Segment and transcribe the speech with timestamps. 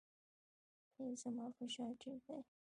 [0.97, 2.39] ایا زما فشار ټیټ دی؟